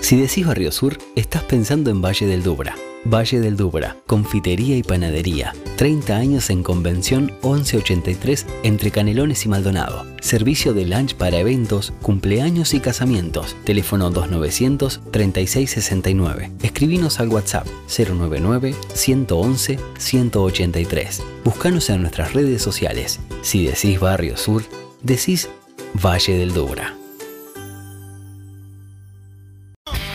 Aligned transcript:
Si 0.00 0.16
decís 0.16 0.46
Barrio 0.46 0.72
Sur, 0.72 0.96
estás 1.16 1.42
pensando 1.42 1.90
en 1.90 2.00
Valle 2.00 2.26
del 2.26 2.42
Dubra. 2.42 2.74
Valle 3.04 3.40
del 3.40 3.56
Dubra, 3.56 3.96
confitería 4.06 4.76
y 4.76 4.82
panadería. 4.82 5.54
30 5.76 6.16
años 6.16 6.50
en 6.50 6.62
Convención 6.62 7.32
1183 7.42 8.46
entre 8.62 8.90
Canelones 8.90 9.44
y 9.44 9.48
Maldonado. 9.48 10.06
Servicio 10.20 10.72
de 10.74 10.84
lunch 10.84 11.14
para 11.14 11.38
eventos, 11.38 11.92
cumpleaños 12.02 12.74
y 12.74 12.80
casamientos. 12.80 13.56
Teléfono 13.64 14.10
2900 14.10 15.00
3669. 15.10 16.52
Escribinos 16.62 17.20
al 17.20 17.28
WhatsApp 17.28 17.66
099 17.86 18.74
111 18.94 19.78
183. 19.98 21.22
Búscanos 21.44 21.90
en 21.90 22.02
nuestras 22.02 22.32
redes 22.32 22.62
sociales. 22.62 23.20
Si 23.42 23.66
decís 23.66 24.00
Barrio 24.00 24.36
Sur, 24.36 24.64
decís 25.02 25.48
Valle 25.94 26.36
del 26.36 26.52
Dubra. 26.52 26.94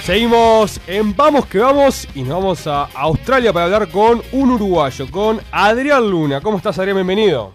Seguimos 0.04 0.81
en 0.89 1.15
Vamos 1.15 1.45
que 1.45 1.59
vamos 1.59 2.07
y 2.13 2.23
nos 2.23 2.35
vamos 2.35 2.67
a 2.67 2.84
Australia 2.94 3.53
para 3.53 3.66
hablar 3.66 3.89
con 3.89 4.21
un 4.34 4.52
uruguayo, 4.52 5.05
con 5.09 5.39
Adrián 5.52 6.09
Luna. 6.09 6.41
¿Cómo 6.41 6.57
estás, 6.57 6.77
Adrián? 6.77 6.98
Bienvenido. 6.98 7.52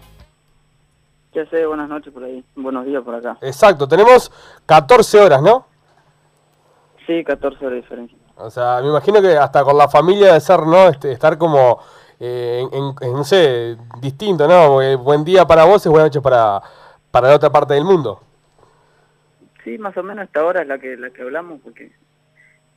¿Qué 1.31 1.41
hace? 1.41 1.63
Buenas 1.67 1.87
noches 1.89 2.11
por 2.11 2.23
ahí. 2.23 2.43
Buenos 2.55 2.85
días 2.87 3.03
por 3.03 3.13
acá. 3.13 3.37
Exacto, 3.41 3.87
tenemos 3.87 4.31
14 4.65 5.19
horas, 5.19 5.43
¿no? 5.43 5.67
Sí, 7.05 7.23
14 7.23 7.57
horas 7.57 7.71
de 7.71 7.81
diferencia. 7.81 8.17
O 8.37 8.49
sea, 8.49 8.79
me 8.81 8.87
imagino 8.89 9.21
que 9.21 9.37
hasta 9.37 9.63
con 9.63 9.77
la 9.77 9.87
familia 9.87 10.33
de 10.33 10.39
ser, 10.39 10.65
¿no? 10.65 10.87
Este, 10.87 11.11
estar 11.11 11.37
como, 11.37 11.79
eh, 12.19 12.63
en, 12.71 12.95
en- 13.07 13.13
no 13.13 13.23
sé, 13.23 13.77
distinto, 14.01 14.47
¿no? 14.47 14.69
Porque 14.69 14.95
buen 14.95 15.23
día 15.23 15.45
para 15.45 15.65
vos 15.65 15.85
es 15.85 15.91
buena 15.91 16.05
noche 16.07 16.19
para, 16.21 16.59
para 17.11 17.27
la 17.27 17.35
otra 17.35 17.51
parte 17.51 17.75
del 17.75 17.83
mundo. 17.85 18.21
Sí, 19.63 19.77
más 19.77 19.95
o 19.97 20.01
menos 20.01 20.25
esta 20.25 20.43
hora 20.43 20.63
es 20.63 20.67
la 20.67 20.79
que 20.79 20.97
la 20.97 21.11
que 21.11 21.21
hablamos 21.21 21.59
porque 21.63 21.91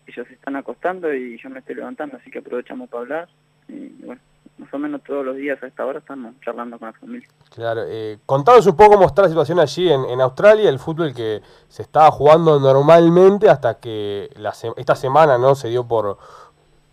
ellos 0.06 0.26
se 0.26 0.34
están 0.34 0.56
acostando 0.56 1.12
y 1.14 1.38
yo 1.38 1.50
me 1.50 1.60
estoy 1.60 1.76
levantando, 1.76 2.16
así 2.16 2.30
que 2.30 2.38
aprovechamos 2.40 2.88
para 2.88 3.02
hablar. 3.02 3.28
Y 3.68 3.88
bueno, 4.04 4.20
más 4.58 4.72
o 4.74 4.78
menos 4.78 5.02
todos 5.02 5.24
los 5.24 5.36
días 5.36 5.62
a 5.62 5.66
esta 5.66 5.84
hora 5.86 6.00
estamos 6.00 6.34
charlando 6.44 6.78
con 6.78 6.88
la 6.88 6.92
familia. 6.94 7.28
Claro, 7.54 7.82
eh, 7.86 8.18
contanos 8.26 8.66
un 8.66 8.76
poco 8.76 8.94
cómo 8.94 9.06
está 9.06 9.22
la 9.22 9.28
situación 9.28 9.58
allí 9.60 9.90
en, 9.90 10.04
en 10.04 10.20
Australia, 10.20 10.68
el 10.68 10.78
fútbol 10.78 11.14
que 11.14 11.40
se 11.68 11.82
estaba 11.82 12.10
jugando 12.10 12.58
normalmente 12.60 13.48
hasta 13.48 13.78
que 13.78 14.30
la 14.36 14.52
se- 14.52 14.72
esta 14.76 14.94
semana 14.94 15.38
no 15.38 15.54
se 15.54 15.68
dio 15.68 15.86
por, 15.86 16.18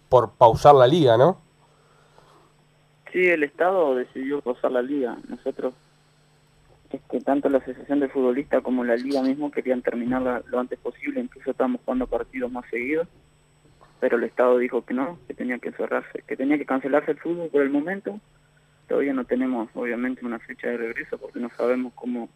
por 0.10 0.32
pausar 0.34 0.76
la 0.76 0.88
liga, 0.88 1.18
¿no? 1.18 1.42
Sí, 3.12 3.26
el 3.26 3.44
Estado 3.44 3.96
decidió 3.96 4.40
pausar 4.42 4.72
la 4.72 4.82
liga. 4.84 5.18
Nosotros, 5.28 5.74
este, 6.92 7.22
tanto 7.22 7.50
la 7.50 7.60
Asociación 7.60 8.00
de 8.00 8.10
Futbolistas 8.10 8.64
como 8.64 8.84
la 8.84 8.96
liga 8.96 9.22
mismo 9.22 9.52
querían 9.52 9.82
terminarla 9.82 10.44
lo 10.48 10.60
antes 10.60 10.80
posible, 10.80 11.22
incluso 11.22 11.52
estábamos 11.52 11.82
jugando 11.86 12.08
partidos 12.08 12.52
más 12.52 12.66
seguidos, 12.70 13.08
pero 14.00 14.18
el 14.18 14.24
Estado 14.24 14.58
dijo 14.58 14.86
que 14.86 14.94
no, 14.94 15.20
que 15.28 15.34
tenía 15.34 15.60
que 15.60 15.72
cerrarse, 15.72 16.24
que 16.26 16.38
tenía 16.38 16.58
que 16.58 16.66
cancelarse 16.66 17.12
el 17.12 17.20
fútbol 17.20 17.50
por 17.50 17.62
el 17.62 17.70
momento. 17.70 18.20
Todavía 18.88 19.14
no 19.14 19.26
tenemos, 19.26 19.70
obviamente, 19.76 20.26
una 20.26 20.40
fecha 20.40 20.68
de 20.68 20.78
regreso 20.78 21.18
porque 21.18 21.40
no 21.40 21.50
sabemos 21.50 21.94
cómo 21.94 22.30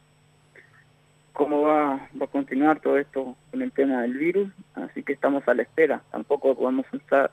cómo 1.34 1.64
va, 1.64 2.10
va 2.20 2.26
a 2.26 2.28
continuar 2.28 2.80
todo 2.80 2.98
esto 2.98 3.36
con 3.52 3.62
el 3.62 3.72
tema 3.72 4.04
del 4.04 4.14
virus, 4.14 4.50
así 4.76 5.04
que 5.04 5.14
estamos 5.14 5.46
a 5.48 5.56
la 5.56 5.64
espera. 5.64 6.02
Tampoco 6.12 6.56
podemos 6.56 6.86
usar, 6.94 7.32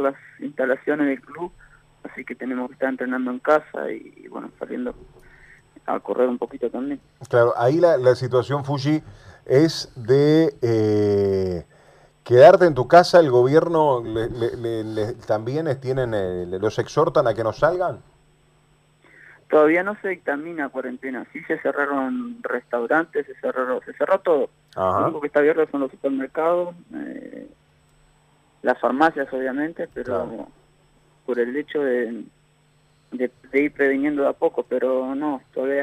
las 0.00 0.14
instalaciones 0.40 1.06
del 1.06 1.20
club, 1.20 1.52
así 2.02 2.24
que 2.24 2.34
tenemos 2.34 2.68
que 2.68 2.74
estar 2.74 2.88
entrenando 2.88 3.30
en 3.30 3.38
casa 3.38 3.92
y, 3.92 4.26
bueno, 4.28 4.50
saliendo 4.58 4.94
a 5.86 6.00
correr 6.00 6.28
un 6.28 6.38
poquito 6.38 6.70
también. 6.70 7.00
Claro, 7.28 7.54
ahí 7.56 7.78
la, 7.78 7.96
la 7.96 8.14
situación, 8.14 8.64
Fuji, 8.64 9.02
es 9.46 9.92
de 9.96 10.54
eh, 10.62 11.66
quedarte 12.24 12.66
en 12.66 12.74
tu 12.74 12.88
casa. 12.88 13.20
El 13.20 13.30
gobierno 13.30 14.02
le- 14.02 14.28
le- 14.30 14.84
le- 14.84 15.12
también 15.26 15.68
tienen, 15.80 16.14
eh, 16.14 16.46
los 16.60 16.78
exhortan 16.78 17.26
a 17.26 17.34
que 17.34 17.44
no 17.44 17.52
salgan. 17.52 18.00
Todavía 19.48 19.82
no 19.82 19.94
se 20.00 20.08
dictamina 20.08 20.68
cuarentena, 20.70 21.26
sí 21.32 21.40
se 21.44 21.58
cerraron 21.60 22.38
restaurantes, 22.42 23.26
se 23.26 23.34
cerró, 23.36 23.80
se 23.84 23.92
cerró 23.92 24.18
todo. 24.20 24.48
Lo 24.74 25.04
único 25.04 25.20
que 25.20 25.26
está 25.28 25.40
abierto 25.40 25.66
son 25.70 25.80
los 25.82 25.90
supermercados, 25.90 26.74
eh, 26.94 27.46
las 28.62 28.80
farmacias 28.80 29.32
obviamente, 29.32 29.86
pero 29.92 30.04
Claro. 30.24 30.48
por 31.26 31.38
el 31.38 31.54
hecho 31.56 31.80
de, 31.82 32.24
de, 33.12 33.30
de 33.52 33.62
ir 33.62 33.72
previniendo 33.72 34.22
de 34.22 34.30
a 34.30 34.32
poco, 34.32 34.64
pero 34.64 35.14
no, 35.14 35.42
todavía 35.52 35.73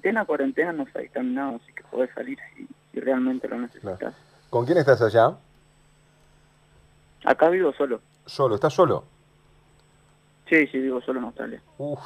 cuarentena, 0.00 0.24
cuarentena 0.24 0.72
no 0.72 0.86
se 0.90 0.98
ha 0.98 1.02
dictaminado, 1.02 1.56
así 1.62 1.72
que 1.74 1.82
podés 1.84 2.10
salir 2.14 2.38
si, 2.56 2.66
si 2.92 3.00
realmente 3.00 3.48
lo 3.48 3.58
necesitas. 3.58 4.14
¿Con 4.48 4.64
quién 4.64 4.78
estás 4.78 5.00
allá? 5.02 5.34
Acá 7.24 7.48
vivo 7.50 7.72
solo, 7.76 8.00
Solo, 8.26 8.54
¿estás 8.54 8.72
solo? 8.72 9.04
sí, 10.48 10.66
sí, 10.68 10.78
vivo 10.78 11.00
solo 11.02 11.18
en 11.20 11.26
Australia. 11.26 11.62
Uf. 11.78 12.00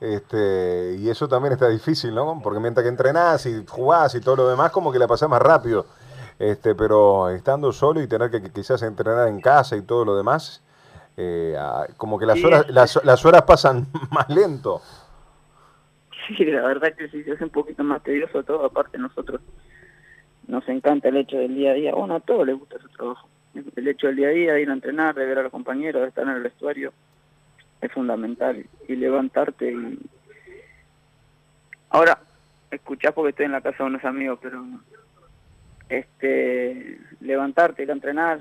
Este, 0.00 0.96
y 0.98 1.08
eso 1.08 1.28
también 1.28 1.52
está 1.54 1.68
difícil, 1.68 2.14
¿no? 2.14 2.40
Porque 2.42 2.60
mientras 2.60 2.82
que 2.82 2.88
entrenás 2.88 3.46
y 3.46 3.64
jugás 3.66 4.14
y 4.14 4.20
todo 4.20 4.36
lo 4.36 4.48
demás, 4.48 4.70
como 4.70 4.92
que 4.92 4.98
la 4.98 5.06
pasás 5.06 5.28
más 5.30 5.40
rápido. 5.40 5.86
Este, 6.38 6.74
pero 6.74 7.30
estando 7.30 7.72
solo 7.72 8.02
y 8.02 8.08
tener 8.08 8.30
que, 8.30 8.42
quizás 8.50 8.82
entrenar 8.82 9.28
en 9.28 9.40
casa 9.40 9.76
y 9.76 9.82
todo 9.82 10.04
lo 10.04 10.16
demás, 10.16 10.62
eh, 11.16 11.56
como 11.96 12.18
que 12.18 12.26
las 12.26 12.38
Sí, 12.38 12.44
horas, 12.44 12.66
las 13.04 13.24
horas 13.24 13.42
pasan 13.42 13.86
más 14.10 14.28
lento. 14.28 14.82
Sí, 16.26 16.44
la 16.44 16.62
verdad 16.62 16.94
que 16.94 17.08
sí, 17.08 17.22
se 17.22 17.32
hace 17.32 17.44
un 17.44 17.50
poquito 17.50 17.82
más 17.84 18.02
tedioso 18.02 18.42
todo, 18.42 18.64
aparte 18.64 18.98
nosotros 18.98 19.40
nos 20.46 20.66
encanta 20.68 21.08
el 21.08 21.16
hecho 21.16 21.36
del 21.36 21.54
día 21.54 21.72
a 21.72 21.74
día, 21.74 21.94
bueno, 21.94 22.16
a 22.16 22.20
todos 22.20 22.46
les 22.46 22.58
gusta 22.58 22.78
su 22.78 22.88
trabajo, 22.88 23.28
el 23.54 23.88
hecho 23.88 24.06
del 24.06 24.16
día 24.16 24.28
a 24.28 24.32
día, 24.32 24.52
de 24.54 24.62
ir 24.62 24.70
a 24.70 24.74
entrenar, 24.74 25.14
de 25.14 25.24
ver 25.24 25.38
a 25.38 25.42
los 25.42 25.52
compañeros, 25.52 26.02
de 26.02 26.08
estar 26.08 26.24
en 26.24 26.30
el 26.30 26.42
vestuario, 26.42 26.92
es 27.80 27.92
fundamental, 27.92 28.64
y 28.88 28.96
levantarte 28.96 29.72
y... 29.72 29.98
Ahora, 31.90 32.18
escuchás 32.70 33.12
porque 33.12 33.30
estoy 33.30 33.46
en 33.46 33.52
la 33.52 33.60
casa 33.60 33.84
de 33.84 33.90
unos 33.90 34.04
amigos, 34.04 34.38
pero 34.42 34.64
este 35.88 36.98
levantarte, 37.20 37.84
ir 37.84 37.90
a 37.90 37.94
entrenar, 37.94 38.40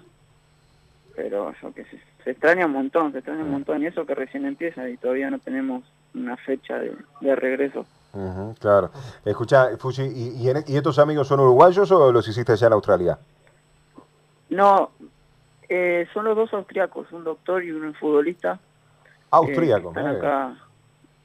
pero 1.15 1.53
que 1.75 1.85
se 2.23 2.31
extraña 2.31 2.65
un 2.65 2.71
montón, 2.71 3.11
se 3.11 3.19
extraña 3.19 3.43
un 3.43 3.51
montón, 3.51 3.83
y 3.83 3.87
eso 3.87 4.05
que 4.05 4.15
recién 4.15 4.45
empieza 4.45 4.89
y 4.89 4.97
todavía 4.97 5.29
no 5.29 5.39
tenemos 5.39 5.83
una 6.15 6.37
fecha 6.37 6.77
de, 6.79 6.95
de 7.21 7.35
regreso. 7.35 7.85
Ujú, 8.13 8.55
claro. 8.59 8.91
Escucha, 9.25 9.75
Fuji, 9.77 10.03
¿y, 10.03 10.43
y, 10.43 10.49
en- 10.49 10.63
y 10.67 10.77
estos 10.77 10.99
amigos 10.99 11.27
son 11.27 11.39
uruguayos 11.39 11.91
o 11.91 12.11
los 12.11 12.27
hiciste 12.27 12.51
allá 12.51 12.67
en 12.67 12.73
Australia? 12.73 13.17
No, 14.49 14.91
eh, 15.67 16.07
son 16.13 16.25
los 16.25 16.35
dos 16.35 16.53
austriacos, 16.53 17.11
un 17.11 17.23
doctor 17.23 17.63
y 17.63 17.71
un 17.71 17.93
futbolista. 17.95 18.59
Austríaco. 19.31 19.89
están 19.89 20.07
eh. 20.13 20.17
acá. 20.17 20.55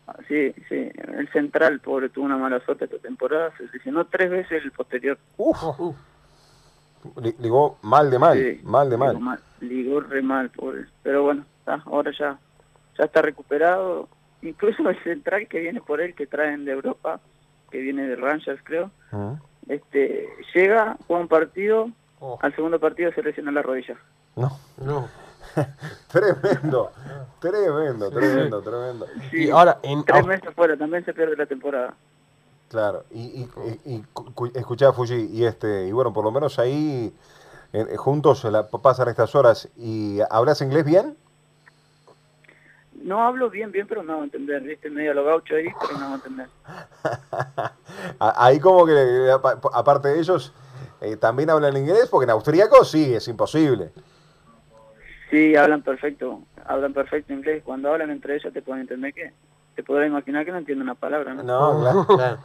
Ah, 0.06 0.16
Sí, 0.26 0.54
sí, 0.70 0.90
el 0.96 1.28
central, 1.34 1.80
pobre, 1.80 2.08
tuvo 2.08 2.24
una 2.24 2.38
mala 2.38 2.60
suerte 2.60 2.86
esta 2.86 2.96
temporada, 2.96 3.52
se 3.58 3.64
lesionó 3.66 4.06
tres 4.06 4.30
veces 4.30 4.64
el 4.64 4.72
posterior. 4.72 5.18
Uf. 5.36 5.94
Li- 7.20 7.36
Ligó 7.40 7.76
mal 7.82 8.10
de 8.10 8.18
mal, 8.18 8.38
Sí, 8.38 8.60
mal 8.64 8.88
de 8.88 8.96
ligó 8.96 9.20
mal. 9.20 9.38
Ligó 9.60 10.00
re 10.00 10.22
mal, 10.22 10.48
pobre. 10.48 10.86
Pero 11.02 11.24
bueno, 11.24 11.44
está, 11.58 11.82
ahora 11.84 12.10
ya, 12.18 12.38
ya 12.98 13.04
está 13.04 13.20
recuperado. 13.20 14.08
Incluso 14.42 14.88
el 14.88 15.02
central 15.02 15.48
que 15.48 15.60
viene 15.60 15.80
por 15.80 16.00
él, 16.00 16.14
que 16.14 16.26
traen 16.26 16.64
de 16.64 16.72
Europa, 16.72 17.20
que 17.70 17.78
viene 17.78 18.06
de 18.06 18.16
Rangers, 18.16 18.60
creo, 18.64 18.90
Ujú. 19.12 19.38
este 19.68 20.28
llega, 20.54 20.96
juega 21.06 21.22
un 21.22 21.28
partido, 21.28 21.90
Oh. 22.20 22.36
al 22.42 22.54
segundo 22.56 22.80
partido 22.80 23.12
se 23.12 23.22
lesiona 23.22 23.52
la 23.52 23.62
rodilla. 23.62 23.96
No. 24.36 24.58
No. 24.84 25.08
Tremendo, 26.10 26.90
tremendo, 27.40 28.10
tremendo, 28.10 28.60
tremendo. 28.62 29.06
Sí, 29.30 29.44
Y 29.46 29.50
ahora, 29.50 29.78
en 29.82 30.04
tres 30.04 30.26
meses 30.26 30.50
fuera, 30.54 30.76
también 30.76 31.04
se 31.04 31.12
pierde 31.12 31.36
la 31.36 31.46
temporada. 31.46 31.94
Claro, 32.68 33.04
y, 33.10 33.20
y, 33.20 33.50
y, 33.84 33.94
y 33.94 34.02
cu- 34.12 34.32
cu- 34.34 34.50
escuchá, 34.54 34.92
Fuji, 34.92 35.28
y 35.32 35.44
este, 35.44 35.86
y 35.86 35.92
bueno, 35.92 36.12
por 36.12 36.24
lo 36.24 36.30
menos 36.30 36.58
ahí 36.58 37.14
eh, 37.72 37.96
juntos 37.96 38.40
se 38.40 38.50
la 38.50 38.68
pasan 38.68 39.08
estas 39.08 39.34
horas 39.34 39.68
y 39.76 40.18
hablas 40.30 40.60
inglés 40.60 40.84
bien. 40.84 41.16
No 43.02 43.22
hablo 43.26 43.48
bien, 43.50 43.70
bien, 43.72 43.86
pero 43.86 44.02
me 44.02 44.12
hago 44.12 44.24
entender, 44.24 44.62
¿viste? 44.62 44.90
Medio 44.90 45.14
lo 45.14 45.24
gaucho 45.24 45.54
ahí, 45.54 45.68
pero 45.80 45.98
me 45.98 46.04
hago 46.04 46.14
entender. 46.16 46.46
A- 48.20 48.44
Ahí 48.46 48.58
como 48.60 48.84
que, 48.86 48.92
eh, 48.92 49.32
apa- 49.32 49.58
aparte 49.72 50.08
de 50.08 50.18
ellos, 50.20 50.52
eh, 51.00 51.16
también 51.16 51.50
hablan 51.50 51.76
inglés, 51.76 52.08
porque 52.10 52.24
en 52.24 52.30
austríaco 52.30 52.84
sí, 52.84 53.14
es 53.14 53.26
imposible. 53.28 53.92
Sí, 55.30 55.54
hablan 55.56 55.82
perfecto, 55.82 56.42
hablan 56.64 56.92
perfecto 56.94 57.32
inglés. 57.32 57.62
Cuando 57.64 57.92
hablan 57.92 58.10
entre 58.10 58.36
ellos 58.36 58.52
te 58.52 58.62
pueden 58.62 58.82
entender 58.82 59.12
que, 59.12 59.32
te 59.76 59.82
podrás 59.82 60.08
imaginar 60.08 60.44
que 60.44 60.52
no 60.52 60.58
entienden 60.58 60.82
una 60.84 60.94
palabra, 60.94 61.34
¿no? 61.34 61.42
No, 61.42 61.80
claro. 61.80 62.06
Claro. 62.16 62.38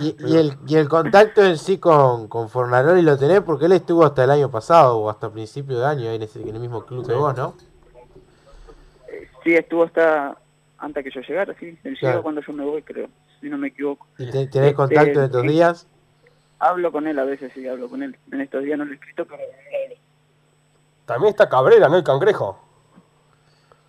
Y, 0.00 0.16
y 0.18 0.36
el, 0.38 0.56
y 0.66 0.74
el 0.74 0.88
contacto 0.88 1.40
en 1.44 1.56
sí 1.56 1.78
con, 1.78 2.26
con 2.26 2.48
Fornaroli 2.48 3.00
lo 3.02 3.16
tenés 3.16 3.42
porque 3.42 3.66
él 3.66 3.72
estuvo 3.72 4.04
hasta 4.04 4.24
el 4.24 4.30
año 4.32 4.50
pasado 4.50 4.98
o 4.98 5.08
hasta 5.08 5.30
principio 5.30 5.78
de 5.78 5.86
año 5.86 6.10
en, 6.10 6.20
ese, 6.22 6.42
en 6.42 6.48
el 6.52 6.60
mismo 6.60 6.84
club 6.84 7.06
que 7.06 7.12
vos, 7.12 7.36
¿no? 7.36 7.54
Sí, 9.44 9.54
estuvo 9.54 9.84
hasta 9.84 10.36
antes 10.78 11.04
que 11.04 11.10
yo 11.10 11.20
llegara, 11.20 11.54
sí. 11.60 11.78
Él 11.84 11.98
Claro. 11.98 12.14
llega 12.14 12.22
cuando 12.22 12.40
yo 12.40 12.52
me 12.52 12.64
voy, 12.64 12.82
creo, 12.82 13.08
si 13.40 13.48
no 13.48 13.58
me 13.58 13.68
equivoco. 13.68 14.06
¿Y 14.18 14.30
te- 14.30 14.46
tenés 14.48 14.74
contacto 14.74 15.06
Este, 15.08 15.18
de 15.20 15.26
estos 15.26 15.42
sí. 15.42 15.48
días? 15.48 15.86
Hablo 16.58 16.90
con 16.92 17.06
él 17.06 17.18
a 17.18 17.24
veces, 17.24 17.52
sí, 17.54 17.66
hablo 17.68 17.88
con 17.88 18.02
él. 18.02 18.16
En 18.32 18.40
estos 18.40 18.64
días 18.64 18.78
no 18.78 18.84
lo 18.84 18.92
he 18.92 18.94
escrito, 18.94 19.26
pero 19.26 19.42
También 21.04 21.30
está 21.30 21.48
Cabrera, 21.48 21.88
¿no? 21.88 21.96
El 21.96 22.04
cangrejo. 22.04 22.58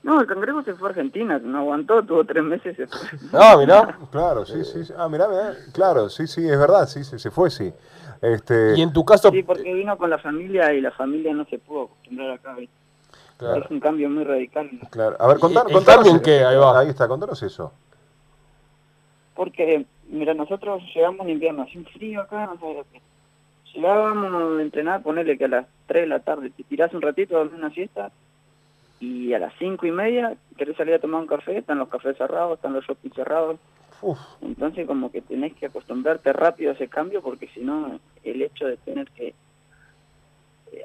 No, 0.03 0.19
el 0.21 0.27
cangrejo 0.27 0.61
se 0.63 0.75
fue 0.75 0.89
a 0.89 0.91
Argentina, 0.91 1.39
no 1.39 1.59
aguantó, 1.59 2.03
tuvo 2.03 2.23
tres 2.25 2.43
meses. 2.43 2.75
Se 2.77 2.85
fue. 2.87 2.99
Ah, 3.33 3.55
mirá. 3.57 3.97
Claro, 4.11 4.45
sí, 4.45 4.63
sí. 4.65 4.83
sí. 4.85 4.93
Ah, 4.97 5.07
mirá, 5.09 5.27
mirá. 5.27 5.55
Claro, 5.73 6.09
sí, 6.09 6.27
sí, 6.27 6.47
es 6.47 6.59
verdad, 6.59 6.85
sí, 6.87 7.03
sí, 7.03 7.17
se 7.17 7.31
fue, 7.31 7.49
sí. 7.49 7.73
Este, 8.21 8.73
Y 8.77 8.81
en 8.81 8.91
tu 8.93 9.03
caso, 9.05 9.31
Sí, 9.31 9.41
porque 9.43 9.73
vino 9.73 9.97
con 9.97 10.09
la 10.09 10.17
familia 10.19 10.73
y 10.73 10.81
la 10.81 10.91
familia 10.91 11.33
no 11.33 11.45
se 11.45 11.57
pudo 11.59 11.85
acostumbrar 11.85 12.31
acá. 12.31 12.53
¿viste? 12.55 12.75
Claro. 13.37 13.65
Es 13.65 13.71
un 13.71 13.79
cambio 13.81 14.09
muy 14.09 14.23
radical. 14.23 14.69
claro. 14.91 15.17
A 15.19 15.27
ver, 15.27 15.39
contanos, 15.39 15.67
¿El 15.71 15.75
contanos. 15.77 16.03
cambio 16.03 16.11
en 16.15 16.21
qué? 16.23 16.43
Ahí 16.45 16.55
va. 16.55 16.79
Ahí 16.79 16.89
está, 16.89 17.07
contanos 17.07 17.41
eso. 17.43 17.73
Porque, 19.35 19.85
mira, 20.07 20.33
nosotros 20.33 20.81
llegamos 20.93 21.21
en 21.25 21.31
invierno, 21.33 21.63
hace 21.63 21.77
un 21.77 21.85
frío 21.85 22.21
acá, 22.21 22.45
no 22.45 22.57
sabes 22.59 22.77
lo 22.77 22.83
que. 22.91 23.01
Llegábamos 23.73 24.57
a 24.57 24.61
entrenar, 24.61 25.03
ponerle 25.03 25.37
que 25.37 25.45
a 25.45 25.49
las 25.49 25.65
3 25.87 26.03
de 26.03 26.07
la 26.07 26.19
tarde 26.21 26.49
te 26.49 26.63
tirás 26.63 26.93
un 26.93 27.01
ratito 27.01 27.35
a 27.35 27.39
dormir 27.39 27.59
una 27.59 27.71
siesta 27.71 28.09
y 29.01 29.33
a 29.33 29.39
las 29.39 29.53
cinco 29.59 29.85
y 29.85 29.91
media 29.91 30.37
querés 30.57 30.77
salir 30.77 30.93
a 30.93 30.99
tomar 30.99 31.19
un 31.19 31.27
café, 31.27 31.57
están 31.57 31.79
los 31.79 31.89
cafés 31.89 32.15
cerrados, 32.17 32.53
están 32.55 32.71
los 32.71 32.85
shopping 32.85 33.09
cerrados. 33.11 33.57
Uf, 34.01 34.17
Entonces 34.41 34.87
como 34.87 35.11
que 35.11 35.21
tenés 35.21 35.53
que 35.55 35.65
acostumbrarte 35.65 36.31
rápido 36.31 36.71
a 36.71 36.73
ese 36.75 36.87
cambio 36.87 37.21
porque 37.21 37.49
si 37.49 37.59
no 37.59 37.99
el 38.23 38.41
hecho 38.41 38.65
de 38.65 38.77
tener 38.77 39.09
que 39.11 39.33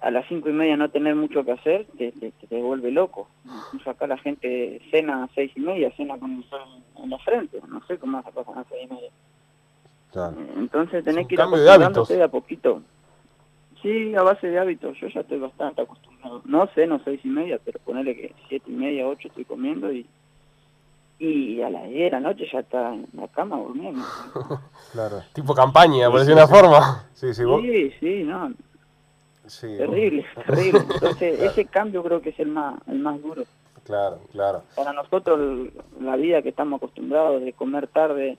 a 0.03 0.11
las 0.11 0.27
cinco 0.29 0.49
y 0.49 0.53
media 0.53 0.77
no 0.77 0.89
tener 0.91 1.15
mucho 1.15 1.45
que 1.45 1.53
hacer 1.53 1.87
te, 1.99 2.13
te, 2.13 2.31
te 2.33 2.63
vuelve 2.63 2.91
loco. 2.91 3.29
Incluso 3.45 3.91
acá 3.91 4.07
la 4.07 4.19
gente 4.19 4.81
cena 4.91 5.25
a 5.25 5.29
seis 5.35 5.53
y 5.57 5.61
media, 5.61 5.91
cena 5.97 6.19
con 6.19 6.33
el 6.37 6.45
sol 6.49 6.61
en 7.03 7.11
la 7.11 7.19
frente, 7.19 7.61
no 7.69 7.85
sé 7.87 7.99
cómo 7.99 8.19
vas 8.19 8.27
a 8.27 8.31
pasar 8.31 8.55
a 8.55 8.59
las 8.59 8.67
seis 8.69 8.89
y 8.91 8.95
media. 8.95 9.11
claro. 10.13 10.37
Entonces 10.57 11.05
tenés 11.05 11.27
que 11.27 11.35
ir 11.35 11.39
de 11.39 11.45
acostumbrándote 11.45 11.85
hábitos. 11.85 12.09
de 12.09 12.23
a 12.23 12.29
poquito. 12.29 12.83
Sí, 13.83 14.15
a 14.15 14.23
base 14.23 14.47
de 14.49 14.59
hábitos. 14.59 14.99
Yo 15.01 15.09
ya 15.09 15.21
estoy 15.21 15.39
bastante 15.39 15.81
acostumbrado. 15.83 16.43
No 16.45 16.67
ceno 16.75 17.01
seis 17.05 17.21
y 17.25 17.29
media, 17.29 17.59
pero 17.65 17.79
ponerle 17.81 18.15
que 18.15 18.35
siete 18.49 18.71
y 18.71 18.75
media, 18.75 19.07
ocho 19.07 19.29
estoy 19.29 19.45
comiendo 19.45 19.93
y 19.93 20.07
y 21.23 21.61
a 21.61 21.69
las 21.69 21.87
diez 21.87 22.05
de 22.05 22.11
la 22.13 22.21
noche 22.21 22.47
ya 22.51 22.61
está 22.61 22.95
en 22.95 23.07
la 23.13 23.29
cama 23.29 23.57
durmiendo. 23.59 24.03
Claro. 24.93 25.23
tipo 25.35 25.55
campaña, 25.55 26.11
por 26.11 26.21
Sí, 26.21 26.27
decir 26.27 26.35
una 26.35 26.47
sí. 26.47 26.55
forma. 26.55 27.05
Sí, 27.15 27.35
sí, 27.35 27.45
vos. 27.45 27.61
Sí, 27.63 27.91
sí, 28.01 28.23
no, 28.25 28.53
Sí, 29.47 29.77
terrible, 29.77 30.25
terrible. 30.47 30.81
Entonces 30.95 31.41
ese 31.43 31.65
cambio 31.67 32.03
creo 32.03 32.21
que 32.21 32.31
es 32.31 32.39
el 32.41 32.49
más, 32.49 32.81
el 32.87 32.99
más 33.01 33.21
duro. 33.23 33.45
Claro, 33.85 34.21
claro. 34.31 34.63
Para 34.77 34.93
nosotros 34.93 35.69
la 36.01 36.17
vida 36.17 36.43
que 36.43 36.51
estamos 36.51 36.79
acostumbrados 36.79 37.43
de 37.43 37.53
comer 37.53 37.89
tarde, 37.89 38.39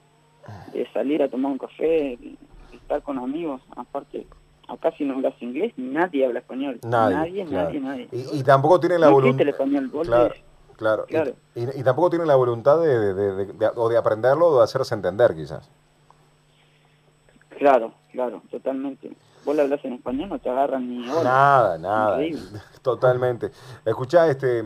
de 0.74 0.88
salir 0.94 1.22
a 1.24 1.30
tomar 1.30 1.52
un 1.52 1.58
café, 1.58 2.18
de 2.22 2.38
estar 2.74 3.02
con 3.02 3.18
amigos, 3.18 3.62
aparte 3.76 4.26
acá 4.70 4.92
si 4.98 5.04
no 5.04 5.16
hablas 5.16 5.34
inglés 5.42 5.74
nadie 5.76 6.26
habla 6.26 6.40
español. 6.40 6.80
Nadie. 6.84 7.16
nadie, 7.16 7.46
claro. 7.46 7.66
nadie, 7.68 7.80
nadie. 7.82 8.10
Y, 8.12 8.40
y 8.40 8.44
tampoco 8.44 8.80
tienen 8.80 9.02
la 9.02 9.08
No 9.08 9.14
voluntad. 9.14 9.42
el 9.42 9.50
español, 9.50 9.88
vos 9.90 10.08
Claro, 10.08 10.34
claro. 10.78 11.06
Y- 11.08 11.12
Claro. 11.12 11.32
Y, 11.56 11.80
y 11.80 11.84
tampoco 11.84 12.10
tienen 12.10 12.28
la 12.28 12.36
voluntad 12.36 12.80
de, 12.82 12.88
de- 13.00 13.14
de- 13.14 13.36
de- 13.46 13.54
de- 13.54 13.72
o 13.76 13.90
de 13.90 13.98
aprenderlo 13.98 14.48
o 14.48 14.58
de 14.60 14.64
hacerse 14.64 14.94
entender, 14.96 15.36
quizás. 15.36 15.70
Claro, 17.62 17.94
claro, 18.12 18.42
totalmente. 18.50 19.12
Vos 19.46 19.56
le 19.56 19.62
hablas 19.62 19.86
en 19.86 19.94
español, 19.94 20.30
no 20.30 20.40
te 20.40 20.50
agarran 20.50 20.90
ni 20.90 21.08
ahora. 21.08 21.24
Nada, 21.24 21.78
nada. 21.78 22.26
Increíble. 22.26 22.60
Totalmente. 22.82 23.52
Escuchá, 23.86 24.28
este, 24.28 24.64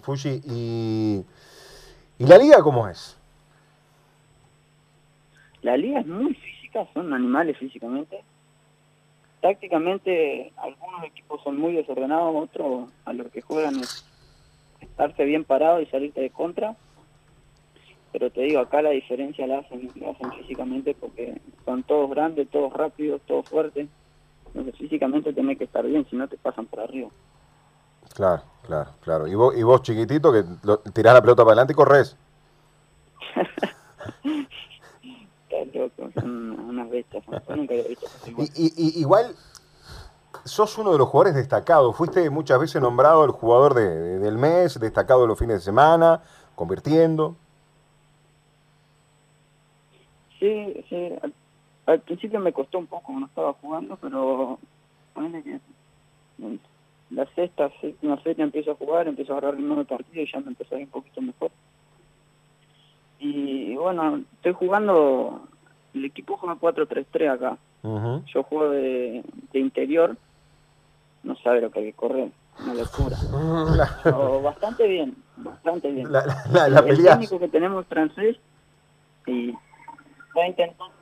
Fuji, 0.00 0.42
y, 0.46 1.24
¿y 2.18 2.26
la 2.26 2.38
liga 2.38 2.60
cómo 2.60 2.88
es? 2.88 3.16
La 5.60 5.76
liga 5.76 6.00
es 6.00 6.06
muy 6.08 6.34
física, 6.34 6.84
son 6.92 7.14
animales 7.14 7.56
físicamente. 7.58 8.24
Tácticamente, 9.40 10.52
algunos 10.56 11.04
equipos 11.04 11.40
son 11.44 11.56
muy 11.56 11.74
desordenados, 11.74 12.34
otros 12.34 12.90
a 13.04 13.12
los 13.12 13.28
que 13.28 13.40
juegan 13.40 13.76
es 13.76 14.04
estarse 14.80 15.24
bien 15.24 15.44
parado 15.44 15.80
y 15.80 15.86
salirte 15.86 16.22
de 16.22 16.30
contra. 16.30 16.74
Pero 18.12 18.30
te 18.30 18.42
digo, 18.42 18.60
acá 18.60 18.82
la 18.82 18.90
diferencia 18.90 19.46
la 19.46 19.60
hacen, 19.60 19.90
la 19.96 20.10
hacen 20.10 20.30
físicamente 20.32 20.94
porque 20.94 21.40
son 21.64 21.82
todos 21.84 22.10
grandes, 22.10 22.48
todos 22.50 22.72
rápidos, 22.72 23.20
todos 23.26 23.48
fuertes. 23.48 23.88
Entonces 24.48 24.76
físicamente 24.76 25.32
tenés 25.32 25.56
que 25.58 25.64
estar 25.64 25.84
bien, 25.86 26.06
si 26.10 26.16
no 26.16 26.28
te 26.28 26.36
pasan 26.36 26.66
por 26.66 26.80
arriba. 26.80 27.08
Claro, 28.14 28.42
claro, 28.66 28.90
claro. 29.00 29.26
Y 29.26 29.34
vos, 29.34 29.56
y 29.56 29.62
vos 29.62 29.80
chiquitito, 29.82 30.30
que 30.30 30.44
lo- 30.62 30.78
tirás 30.78 31.14
la 31.14 31.22
pelota 31.22 31.42
para 31.42 31.52
adelante 31.52 31.72
y 31.72 31.76
corres. 31.76 32.16
Estás 35.48 35.74
loco, 35.74 36.10
son 36.20 36.60
unas 36.60 36.90
bestias, 36.90 37.24
yo 37.26 37.56
nunca 37.56 37.74
había 37.74 37.88
visto 37.88 38.06
Y, 38.38 38.42
y- 38.42 38.72
y- 38.76 39.00
igual, 39.00 39.34
sos 40.44 40.76
uno 40.78 40.92
de 40.92 40.98
los 40.98 41.08
jugadores 41.08 41.34
destacados. 41.34 41.94
Fuiste 41.96 42.28
muchas 42.30 42.58
veces 42.60 42.80
nombrado 42.82 43.24
el 43.24 43.30
jugador 43.30 43.74
de- 43.74 43.88
de- 43.88 44.18
del 44.18 44.36
mes, 44.38 44.78
destacado 44.80 45.26
los 45.26 45.38
fines 45.38 45.56
de 45.56 45.60
semana, 45.62 46.22
convirtiendo. 46.54 47.36
Sí, 50.42 50.84
sí. 50.88 51.08
Al, 51.22 51.32
al 51.86 52.00
principio 52.00 52.40
me 52.40 52.52
costó 52.52 52.78
un 52.78 52.86
poco, 52.86 53.12
no 53.12 53.26
estaba 53.26 53.52
jugando, 53.54 53.96
pero 53.96 54.58
que 55.14 55.58
la 57.10 57.26
sexta, 57.34 57.70
séptima 57.80 58.16
fecha 58.16 58.42
empiezo 58.42 58.72
a 58.72 58.74
jugar, 58.74 59.06
empiezo 59.06 59.32
a 59.34 59.38
agarrar 59.38 59.56
ritmo 59.56 59.76
de 59.76 59.84
partido 59.84 60.22
y 60.22 60.32
ya 60.32 60.40
me 60.40 60.48
empezó 60.48 60.74
a 60.74 60.78
ir 60.78 60.84
un 60.84 60.90
poquito 60.90 61.20
mejor. 61.20 61.50
Y 63.20 63.76
bueno, 63.76 64.22
estoy 64.34 64.52
jugando, 64.52 65.42
el 65.94 66.04
equipo 66.06 66.36
juega 66.38 66.56
4-3-3 66.56 67.30
acá. 67.30 67.58
Yo 68.32 68.42
juego 68.44 68.70
de, 68.70 69.22
de 69.52 69.58
interior, 69.60 70.16
no 71.22 71.36
sabe 71.36 71.60
lo 71.60 71.70
que 71.70 71.80
hay 71.80 71.84
que 71.86 71.92
correr, 71.92 72.30
una 72.64 72.74
locura. 72.74 73.16
Pero 74.02 74.42
bastante 74.42 74.88
bien, 74.88 75.14
bastante 75.36 75.90
bien. 75.90 76.10
La, 76.10 76.24
la, 76.26 76.44
la, 76.50 76.68
la 76.68 76.78
el 76.80 76.86
peleás. 76.86 77.18
técnico 77.18 77.38
que 77.38 77.48
tenemos 77.48 77.86
francés 77.86 78.38
20, 80.42 80.62
entonces... 80.62 80.98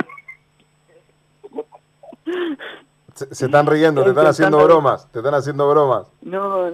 Se, 3.14 3.46
están 3.46 3.66
riendo, 3.66 4.02
te 4.02 4.10
están 4.10 4.26
haciendo 4.26 4.62
bromas, 4.64 5.10
te 5.10 5.19
están 5.19 5.34
haciendo 5.34 5.69
bromas. 5.69 6.12
No, 6.22 6.70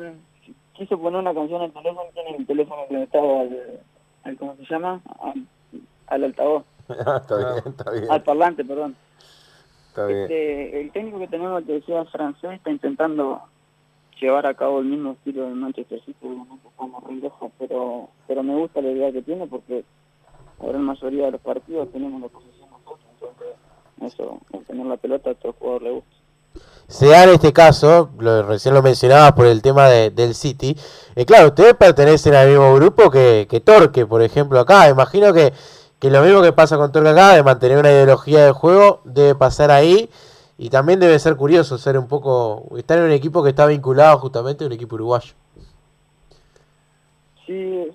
quise 0.74 0.96
poner 0.96 1.20
una 1.20 1.34
canción 1.34 1.62
al 1.62 1.72
teléfono, 1.72 2.02
tiene 2.12 2.36
el 2.36 2.46
teléfono 2.46 2.82
conectado 2.88 3.40
al, 3.40 3.80
al 4.24 4.36
¿cómo 4.36 4.56
se 4.56 4.64
llama? 4.64 5.00
Al, 6.08 6.24
altavoz. 6.24 6.64
Está 6.88 7.36
bien, 7.36 7.62
está 7.66 7.90
bien. 7.90 8.10
Al 8.10 8.22
parlante, 8.22 8.64
perdón. 8.64 8.94
Está 9.88 10.06
bien. 10.06 10.22
Este, 10.22 10.80
el 10.82 10.92
técnico 10.92 11.18
que 11.18 11.28
tenemos, 11.28 11.64
que 11.64 11.72
decía 11.72 12.04
francés, 12.04 12.52
está 12.52 12.70
intentando 12.70 13.42
llevar 14.20 14.46
a 14.46 14.54
cabo 14.54 14.80
el 14.80 14.86
mismo 14.86 15.12
estilo 15.12 15.44
del 15.46 15.56
Manchester 15.56 16.00
City, 16.04 16.28
como 16.76 17.00
Rindoja, 17.08 17.46
pero, 17.58 18.08
pero 18.28 18.42
me 18.42 18.54
gusta 18.54 18.80
la 18.80 18.90
idea 18.90 19.11
que 19.11 19.23
tiene 19.23 19.46
porque 19.46 19.85
ahora 20.61 20.78
en 20.78 20.85
mayoría 20.85 21.26
de 21.26 21.32
los 21.32 21.40
partidos 21.40 21.90
tenemos 21.92 22.20
la 22.20 22.28
posición 22.28 22.55
eso 24.06 24.38
el 24.52 24.64
tener 24.64 24.86
la 24.86 24.96
pelota 24.96 25.30
a 25.30 25.34
todo 25.34 25.52
jugador 25.58 25.82
le 25.82 25.90
gusta 25.92 26.16
se 26.88 27.08
da 27.08 27.25
en 27.25 27.30
este 27.30 27.52
caso, 27.52 28.10
lo, 28.18 28.44
recién 28.44 28.72
lo 28.72 28.80
mencionabas 28.80 29.32
por 29.32 29.46
el 29.46 29.60
tema 29.60 29.88
de- 29.88 30.10
del 30.10 30.36
City, 30.36 30.76
eh, 31.16 31.26
claro, 31.26 31.48
ustedes 31.48 31.75
pertenecen 31.75 32.34
al 32.34 32.48
mismo 32.48 32.72
grupo 32.76 33.10
que, 33.10 33.48
que 33.50 33.58
Torque, 33.60 34.06
por 34.06 34.22
ejemplo, 34.22 34.60
acá. 34.60 34.88
Imagino 34.88 35.32
que, 35.32 35.52
que 35.98 36.10
lo 36.10 36.22
mismo 36.22 36.42
que 36.42 36.52
pasa 36.52 36.76
con 36.76 36.92
Torque 36.92 37.08
acá, 37.08 37.34
de 37.34 37.42
mantener 37.42 37.78
una 37.78 37.90
ideología 37.90 38.44
de 38.46 38.52
juego, 38.52 39.00
debe 39.04 39.34
pasar 39.34 39.72
ahí. 39.72 40.08
Y 40.58 40.70
también 40.70 41.00
debe 41.00 41.18
ser 41.18 41.36
curioso 41.36 41.76
ser 41.76 41.98
un 41.98 42.06
poco, 42.06 42.64
estar 42.78 42.96
en 42.98 43.04
un 43.04 43.10
equipo 43.10 43.42
que 43.42 43.50
está 43.50 43.66
vinculado 43.66 44.18
justamente 44.20 44.62
a 44.62 44.68
un 44.68 44.72
equipo 44.72 44.94
uruguayo. 44.94 45.34
Sí, 47.46 47.88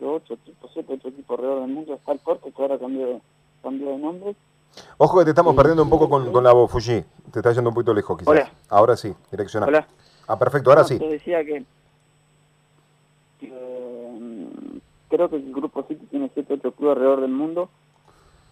ocho 0.00 0.34
equipos, 0.34 0.70
siete, 0.74 0.92
ocho 0.92 1.08
equipos 1.08 1.38
alrededor 1.38 1.62
del 1.62 1.70
mundo. 1.70 1.94
Está 1.94 2.12
el 2.12 2.18
Porto, 2.18 2.50
que 2.54 2.62
ahora 2.62 2.78
cambió, 2.78 3.20
cambió 3.62 3.90
de 3.90 3.96
nombre. 3.98 4.36
Ojo 4.98 5.18
que 5.18 5.24
te 5.24 5.30
estamos 5.30 5.54
perdiendo 5.54 5.82
un 5.82 5.90
poco 5.90 6.08
con, 6.08 6.32
con 6.32 6.44
la 6.44 6.52
voz, 6.52 6.70
Fuji. 6.70 7.04
Te 7.32 7.38
está 7.40 7.52
yendo 7.52 7.70
un 7.70 7.74
poquito 7.74 7.94
lejos, 7.94 8.18
quizás. 8.18 8.32
Hola. 8.32 8.50
Ahora 8.68 8.96
sí, 8.96 9.12
direcciona. 9.30 9.66
Hola. 9.66 9.86
Ah, 10.26 10.38
perfecto, 10.38 10.70
ahora 10.70 10.82
No, 10.82 10.88
sí. 10.88 10.98
Te 10.98 11.08
decía 11.08 11.44
que, 11.44 11.64
que, 13.40 13.46
mm, 13.48 14.78
creo 15.08 15.30
que 15.30 15.36
el 15.36 15.52
Grupo 15.52 15.84
City 15.84 16.06
tiene 16.06 16.30
siete, 16.34 16.54
ocho 16.54 16.72
clubes 16.72 16.96
alrededor 16.96 17.20
del 17.22 17.30
mundo. 17.30 17.68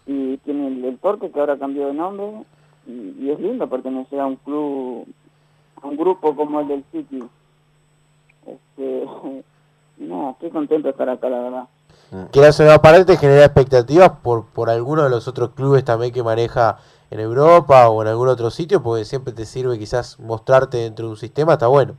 Y 0.05 0.37
tiene 0.37 0.67
el, 0.67 0.85
el 0.85 0.97
Torque, 0.99 1.31
que 1.31 1.39
ahora 1.39 1.57
cambió 1.57 1.87
de 1.87 1.93
nombre. 1.93 2.45
Y, 2.87 3.15
y 3.19 3.31
es 3.31 3.39
lindo 3.39 3.69
pertenecer 3.69 4.19
a 4.19 4.25
un 4.25 4.37
club, 4.37 5.05
a 5.81 5.87
un 5.87 5.97
grupo 5.97 6.35
como 6.35 6.61
el 6.61 6.67
del 6.67 6.83
City. 6.91 7.23
Este, 8.45 9.05
no, 9.97 10.31
estoy 10.31 10.49
contento 10.49 10.87
de 10.87 10.91
estar 10.91 11.09
acá, 11.09 11.29
la 11.29 11.39
verdad. 11.39 11.67
Quieras 12.31 12.59
o 12.59 12.63
no, 12.63 12.71
aparte 12.71 13.03
te 13.03 13.17
genera 13.17 13.43
expectativas 13.43 14.09
por, 14.23 14.45
por 14.45 14.69
alguno 14.69 15.03
de 15.03 15.09
los 15.09 15.27
otros 15.27 15.51
clubes 15.51 15.83
también 15.83 16.13
que 16.13 16.23
maneja 16.23 16.77
en 17.11 17.19
Europa 17.19 17.89
o 17.89 18.01
en 18.01 18.07
algún 18.07 18.29
otro 18.29 18.49
sitio, 18.49 18.81
porque 18.81 19.03
siempre 19.03 19.33
te 19.33 19.45
sirve 19.45 19.77
quizás 19.77 20.19
mostrarte 20.19 20.77
dentro 20.77 21.05
de 21.05 21.11
un 21.11 21.17
sistema, 21.17 21.53
está 21.53 21.67
bueno. 21.67 21.95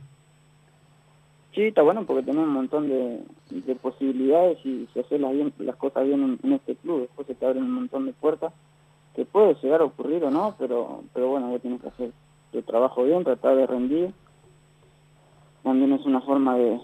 Sí, 1.53 1.63
está 1.63 1.81
bueno 1.81 2.05
porque 2.05 2.23
tenemos 2.23 2.47
un 2.47 2.53
montón 2.53 2.87
de, 2.89 3.23
de 3.49 3.75
posibilidades 3.75 4.57
y 4.65 4.87
si 4.93 4.99
haces 4.99 5.19
las, 5.19 5.31
las 5.59 5.75
cosas 5.75 6.05
bien 6.05 6.23
en, 6.23 6.39
en 6.43 6.53
este 6.53 6.75
club, 6.75 7.01
después 7.01 7.27
se 7.27 7.35
te 7.35 7.45
abren 7.45 7.63
un 7.63 7.73
montón 7.73 8.05
de 8.05 8.13
puertas 8.13 8.53
que 9.15 9.25
puede 9.25 9.55
llegar 9.55 9.81
a 9.81 9.85
ocurrir 9.85 10.23
o 10.23 10.31
no, 10.31 10.55
pero 10.57 11.03
pero 11.13 11.29
bueno, 11.29 11.49
vos 11.49 11.61
tienes 11.61 11.81
que 11.81 11.87
hacer 11.87 12.11
tu 12.51 12.61
trabajo 12.61 13.03
bien, 13.03 13.23
tratar 13.23 13.55
de 13.55 13.67
rendir 13.67 14.13
también 15.63 15.93
es 15.93 16.05
una 16.05 16.21
forma 16.21 16.55
de 16.55 16.79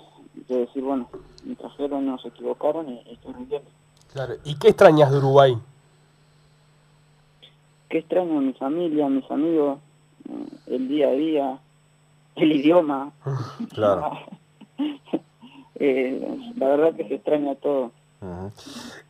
decir, 0.48 0.84
bueno, 0.84 1.08
me 1.46 1.56
trajeron, 1.56 2.06
no 2.06 2.18
se 2.20 2.30
equivocaron 2.30 2.90
y, 2.90 3.02
y 3.06 3.14
estoy 3.14 3.34
rindiendo. 3.34 3.70
Claro. 4.14 4.36
¿Y 4.44 4.56
qué 4.56 4.70
extrañas 4.70 5.12
de 5.12 5.18
Uruguay? 5.18 5.58
Qué 7.90 8.00
extraño 8.00 8.42
mi 8.42 8.54
familia, 8.54 9.08
mis 9.08 9.30
amigos, 9.30 9.80
el 10.68 10.88
día 10.88 11.10
a 11.10 11.12
día, 11.12 11.60
el 12.36 12.52
idioma. 12.52 13.12
Claro. 13.74 14.12
Eh, 15.78 16.54
la 16.56 16.68
verdad 16.70 16.96
que 16.96 17.06
se 17.06 17.16
extraña 17.16 17.54
todo. 17.56 17.92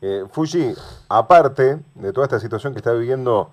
Eh, 0.01 0.25
Fuji, 0.31 0.73
aparte 1.07 1.79
de 1.93 2.11
toda 2.11 2.25
esta 2.25 2.39
situación 2.39 2.73
que 2.73 2.79
está 2.79 2.91
viviendo 2.91 3.51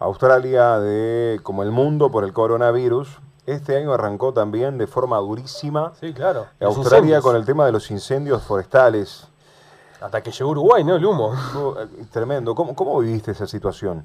Australia 0.00 0.80
de 0.80 1.38
como 1.44 1.62
el 1.62 1.70
mundo 1.70 2.10
por 2.10 2.24
el 2.24 2.32
coronavirus, 2.32 3.20
este 3.46 3.76
año 3.76 3.92
arrancó 3.92 4.32
también 4.32 4.78
de 4.78 4.86
forma 4.86 5.18
durísima 5.18 5.92
Sí, 5.94 6.12
claro. 6.12 6.46
Australia 6.60 7.20
con 7.20 7.34
el 7.36 7.44
tema 7.44 7.66
de 7.66 7.72
los 7.72 7.90
incendios 7.90 8.42
forestales. 8.44 9.28
Hasta 10.00 10.22
que 10.22 10.30
llegó 10.30 10.50
Uruguay, 10.50 10.82
¿no? 10.84 10.96
El 10.96 11.04
humo. 11.04 11.32
Eh, 11.34 12.04
Tremendo. 12.12 12.54
¿Cómo, 12.54 12.74
¿Cómo 12.74 12.98
viviste 13.00 13.30
esa 13.30 13.46
situación? 13.46 14.04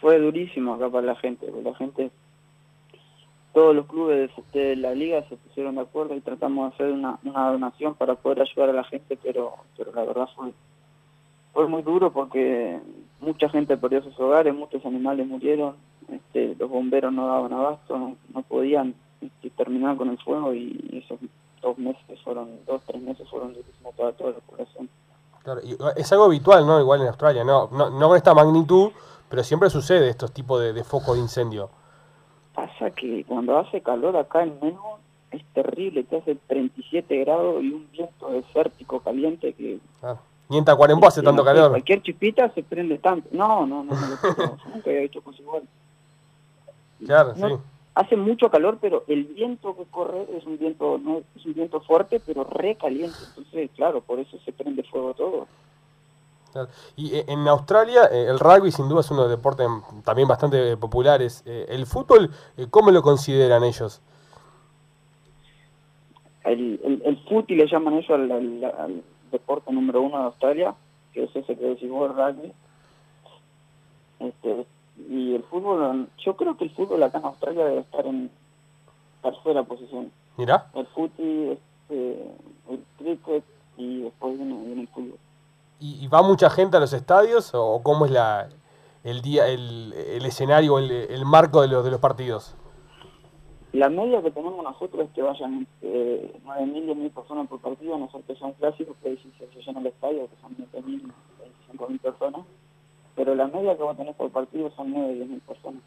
Fue 0.00 0.18
durísimo 0.18 0.74
acá 0.74 0.88
para 0.88 1.06
la 1.06 1.16
gente, 1.16 1.46
porque 1.46 1.62
la 1.62 1.74
gente, 1.74 2.10
todos 3.52 3.74
los 3.74 3.86
clubes 3.86 4.30
de 4.52 4.76
la 4.76 4.92
liga 4.94 5.24
se 5.28 5.36
pusieron 5.36 5.74
de 5.74 5.80
acuerdo 5.82 6.14
y 6.14 6.20
tratamos 6.20 6.70
de 6.70 6.74
hacer 6.74 6.92
una, 6.92 7.18
una 7.24 7.50
donación 7.50 7.94
para 7.94 8.14
poder 8.14 8.42
ayudar 8.42 8.70
a 8.70 8.72
la 8.72 8.84
gente, 8.84 9.18
pero, 9.22 9.54
pero 9.76 9.92
la 9.92 10.04
verdad 10.04 10.28
fue, 10.36 10.52
fue 11.52 11.66
muy 11.66 11.82
duro 11.82 12.12
porque 12.12 12.78
mucha 13.20 13.48
gente 13.48 13.76
perdió 13.76 14.02
sus 14.02 14.18
hogares, 14.20 14.54
muchos 14.54 14.84
animales 14.86 15.26
murieron, 15.26 15.74
este, 16.10 16.54
los 16.56 16.70
bomberos 16.70 17.12
no 17.12 17.26
daban 17.26 17.52
abasto, 17.52 17.98
no, 17.98 18.16
no 18.34 18.42
podían 18.42 18.94
este, 19.20 19.50
terminar 19.50 19.96
con 19.96 20.10
el 20.10 20.18
fuego 20.18 20.54
y 20.54 21.02
esos 21.04 21.18
dos 21.60 21.78
meses 21.78 22.20
fueron, 22.22 22.50
dos, 22.66 22.82
tres 22.86 23.02
meses 23.02 23.28
fueron 23.28 23.54
durísimos 23.54 23.94
para 23.94 24.12
toda 24.12 24.32
la 24.32 24.38
población. 24.38 24.88
Claro, 25.42 25.60
y 25.64 25.76
es 25.96 26.12
algo 26.12 26.24
habitual, 26.24 26.66
¿no? 26.66 26.80
Igual 26.80 27.02
en 27.02 27.08
Australia, 27.08 27.44
no, 27.44 27.68
no, 27.72 27.90
no 27.90 28.08
con 28.08 28.16
esta 28.16 28.34
magnitud, 28.34 28.90
pero 29.28 29.42
siempre 29.42 29.70
sucede 29.70 30.08
estos 30.08 30.32
tipos 30.32 30.60
de, 30.60 30.72
de 30.72 30.84
focos 30.84 31.16
de 31.16 31.22
incendio. 31.22 31.70
Pasa 32.54 32.90
que 32.90 33.24
cuando 33.24 33.58
hace 33.58 33.80
calor 33.80 34.16
acá 34.16 34.42
en 34.42 34.58
Melbourne 34.60 35.02
es 35.30 35.44
terrible, 35.52 36.04
te 36.04 36.16
hace 36.16 36.34
37 36.34 37.18
grados 37.18 37.62
y 37.62 37.70
un 37.72 37.90
viento 37.90 38.30
desértico 38.30 39.00
caliente 39.00 39.52
que... 39.52 39.78
Claro. 40.00 40.20
Ni 40.48 40.56
en 40.56 40.64
Tacuarembó 40.64 41.06
hace 41.06 41.22
tanto 41.22 41.44
calor. 41.44 41.70
Cualquier 41.70 42.02
chispita 42.02 42.48
se 42.54 42.62
prende 42.62 42.98
tanto. 42.98 43.28
No, 43.32 43.66
no, 43.66 43.84
no, 43.84 43.92
no, 43.92 44.58
nunca 44.74 44.90
había 44.90 45.02
hecho 45.02 45.20
cosas 45.20 45.40
igual. 45.40 45.62
Claro, 47.04 47.32
No, 47.36 47.48
sí. 47.48 47.54
Hace 47.94 48.16
mucho 48.16 48.48
calor, 48.48 48.78
pero 48.80 49.02
el 49.08 49.24
viento 49.24 49.76
que 49.76 49.84
corre 49.90 50.24
es 50.36 50.44
un 50.46 50.56
viento 50.56 50.98
no 50.98 51.22
es 51.34 51.44
un 51.44 51.54
viento 51.54 51.80
fuerte, 51.80 52.20
pero 52.24 52.44
re 52.44 52.76
caliente. 52.76 53.16
Entonces, 53.28 53.70
claro, 53.74 54.00
por 54.02 54.20
eso 54.20 54.38
se 54.44 54.52
prende 54.52 54.84
fuego 54.84 55.14
todo. 55.14 55.46
Claro. 56.52 56.68
Y 56.96 57.14
eh, 57.16 57.24
en 57.26 57.46
Australia 57.48 58.04
eh, 58.10 58.26
el 58.28 58.38
rugby 58.38 58.70
sin 58.70 58.88
duda 58.88 59.00
es 59.00 59.10
uno 59.10 59.22
de 59.24 59.28
los 59.30 59.36
deportes 59.36 59.66
también 60.04 60.28
bastante 60.28 60.72
eh, 60.72 60.76
populares. 60.76 61.42
¿El 61.44 61.86
fútbol 61.86 62.30
cómo 62.70 62.90
lo 62.92 63.02
consideran 63.02 63.64
ellos? 63.64 64.00
el, 66.44 66.80
el, 66.84 67.02
el 67.04 67.16
footy 67.28 67.54
le 67.56 67.66
llaman 67.66 67.94
eso 67.94 68.14
al, 68.14 68.30
al- 68.30 68.64
al 68.64 69.02
deporte 69.30 69.72
número 69.72 70.00
uno 70.02 70.18
de 70.18 70.24
Australia, 70.24 70.74
que 71.12 71.24
es 71.24 71.36
ese 71.36 71.56
que 71.56 71.72
el 71.72 71.78
rugby. 71.78 72.52
Este, 74.20 74.66
y 75.08 75.34
el 75.34 75.42
fútbol, 75.44 76.08
yo 76.18 76.36
creo 76.36 76.56
que 76.56 76.64
el 76.64 76.70
fútbol 76.70 77.02
acá 77.02 77.18
en 77.18 77.24
Australia 77.24 77.64
debe 77.64 77.80
estar 77.80 78.06
en 78.06 78.30
tercera 79.22 79.62
posición. 79.62 80.10
Mirá. 80.36 80.66
El 80.74 80.86
footy, 80.86 81.50
este, 81.50 82.32
el 82.70 82.84
cricket 82.98 83.44
y 83.76 84.02
después 84.02 84.36
viene, 84.36 84.54
viene 84.64 84.82
el 84.82 84.88
fútbol. 84.88 85.18
¿Y, 85.80 86.04
y 86.04 86.08
va 86.08 86.22
mucha 86.22 86.50
gente 86.50 86.76
a 86.76 86.80
los 86.80 86.92
estadios 86.92 87.52
o 87.54 87.80
cómo 87.82 88.06
es 88.06 88.10
la 88.10 88.48
el 89.04 89.22
día 89.22 89.46
el, 89.48 89.92
el 89.92 90.26
escenario, 90.26 90.78
el, 90.78 90.90
el 90.90 91.24
marco 91.24 91.62
de 91.62 91.68
los, 91.68 91.84
de 91.84 91.90
los 91.90 92.00
partidos? 92.00 92.54
La 93.72 93.88
media 93.88 94.22
que 94.22 94.30
tenemos 94.30 94.62
nosotros 94.64 95.06
es 95.06 95.10
que 95.12 95.22
vayan 95.22 95.66
eh, 95.82 96.34
9.000 96.44 96.76
y 96.76 96.86
10.000 96.88 97.10
personas 97.12 97.48
por 97.48 97.60
partido, 97.60 97.94
a 97.94 97.98
no 97.98 98.10
ser 98.10 98.22
que 98.22 98.34
son 98.36 98.52
clásicos, 98.54 98.96
que 99.02 99.16
se 99.16 99.52
se 99.52 99.62
llena 99.62 99.80
el 99.80 99.88
estadio, 99.88 100.26
que 100.28 100.40
son 100.40 100.56
20.000, 100.56 101.12
25.000 101.78 102.00
personas. 102.00 102.40
Pero 103.18 103.34
la 103.34 103.48
media 103.48 103.76
que 103.76 103.82
vos 103.82 103.96
tenés 103.96 104.14
por 104.14 104.30
partido 104.30 104.70
son 104.76 104.92
9 104.92 105.12
y 105.12 105.18
10.000 105.24 105.40
personas. 105.40 105.82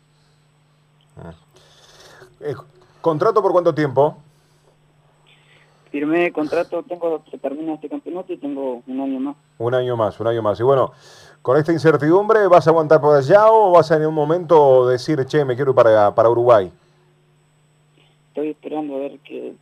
Eh, 2.41 2.53
¿Contrato 2.99 3.41
por 3.41 3.53
cuánto 3.53 3.73
tiempo? 3.73 4.17
Firmé 5.91 6.33
contrato, 6.33 6.83
tengo 6.83 7.23
se 7.31 7.37
termina 7.37 7.75
este 7.75 7.87
campeonato 7.87 8.33
y 8.33 8.37
tengo 8.37 8.83
un 8.85 8.99
año 8.99 9.19
más. 9.21 9.37
Un 9.59 9.73
año 9.73 9.95
más, 9.95 10.19
un 10.19 10.27
año 10.27 10.41
más. 10.41 10.59
Y 10.59 10.63
bueno, 10.63 10.91
con 11.41 11.57
esta 11.57 11.71
incertidumbre, 11.71 12.47
¿vas 12.47 12.67
a 12.67 12.71
aguantar 12.71 12.99
por 12.99 13.15
allá 13.15 13.49
o 13.49 13.71
vas 13.71 13.93
a 13.93 13.95
en 13.95 14.07
un 14.07 14.13
momento 14.13 14.85
decir, 14.89 15.25
che, 15.25 15.45
me 15.45 15.55
quiero 15.55 15.71
ir 15.71 15.75
para, 15.75 16.13
para 16.13 16.29
Uruguay? 16.29 16.69
Estoy 18.27 18.49
esperando 18.49 18.95
a 18.95 18.99
ver 18.99 19.19
que, 19.19 19.55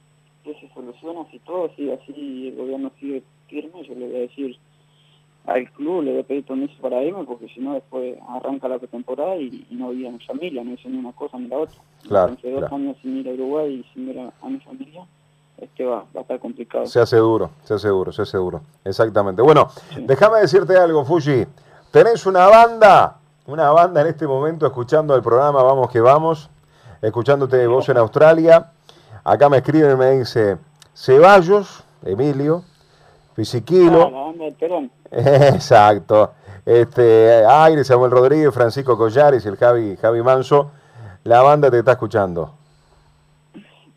que 0.43 0.55
se 0.55 0.73
soluciona, 0.73 1.23
si 1.29 1.37
todo 1.39 1.69
sigue 1.75 1.93
así, 1.93 2.47
el 2.47 2.55
gobierno 2.55 2.91
sigue 2.99 3.21
firme, 3.47 3.83
yo 3.83 3.93
le 3.93 4.07
voy 4.07 4.15
a 4.15 4.19
decir 4.21 4.57
al 5.45 5.71
club, 5.71 6.03
le 6.03 6.11
voy 6.11 6.21
a 6.21 6.23
pedir 6.23 6.45
permiso 6.45 6.73
para 6.81 7.01
irme, 7.03 7.23
porque 7.23 7.47
si 7.49 7.59
no 7.59 7.73
después 7.73 8.17
arranca 8.27 8.67
la 8.67 8.77
pretemporada 8.77 9.35
y, 9.37 9.65
y 9.69 9.75
no 9.75 9.89
vivo 9.89 10.09
a 10.09 10.11
mi 10.11 10.19
familia, 10.19 10.63
no 10.63 10.73
hice 10.73 10.89
ni 10.89 10.97
una 10.97 11.11
cosa 11.13 11.37
ni 11.39 11.47
la 11.47 11.57
otra. 11.57 11.75
Claro, 12.07 12.29
Entonces 12.29 12.51
dos 12.51 12.59
claro. 12.59 12.75
años 12.75 12.97
sin 13.01 13.17
ir 13.17 13.29
a 13.29 13.31
Uruguay 13.33 13.73
y 13.85 13.93
sin 13.93 14.07
ver 14.07 14.19
a, 14.19 14.31
a 14.45 14.49
mi 14.49 14.59
familia, 14.59 15.01
este 15.57 15.85
va, 15.85 16.05
va 16.15 16.19
a 16.19 16.21
estar 16.21 16.39
complicado. 16.39 16.85
Se 16.85 16.99
hace 16.99 17.17
duro, 17.17 17.49
se 17.63 17.73
hace 17.73 17.87
duro, 17.87 18.11
se 18.11 18.21
hace 18.21 18.37
duro. 18.37 18.61
Exactamente. 18.85 19.41
Bueno, 19.41 19.69
déjame 20.01 20.39
decirte 20.39 20.77
algo, 20.77 21.03
Fuji. 21.03 21.45
Tenés 21.91 22.25
una 22.27 22.47
banda, 22.47 23.17
una 23.47 23.71
banda 23.71 24.01
en 24.01 24.07
este 24.07 24.27
momento 24.27 24.67
escuchando 24.67 25.15
el 25.15 25.23
programa 25.23 25.63
Vamos 25.63 25.89
que 25.89 25.99
Vamos, 25.99 26.49
escuchándote 27.01 27.65
vos 27.65 27.89
en 27.89 27.97
Australia. 27.97 28.71
Acá 29.23 29.49
me 29.49 29.57
escribe 29.57 29.91
y 29.91 29.95
me 29.95 30.11
dice 30.11 30.57
Ceballos, 30.93 31.83
Emilio, 32.05 32.63
Fisiquilo. 33.39 34.33
Perón. 34.59 34.91
Exacto. 35.11 36.33
Este, 36.65 37.45
Aire, 37.45 37.85
Samuel 37.85 38.11
Rodríguez, 38.11 38.53
Francisco 38.53 38.97
Collares 38.97 39.45
y 39.45 39.47
el 39.47 39.55
Javi, 39.55 39.95
Javi 39.95 40.21
Manso. 40.21 40.71
La 41.23 41.41
banda 41.41 41.71
te 41.71 41.79
está 41.79 41.93
escuchando. 41.93 42.53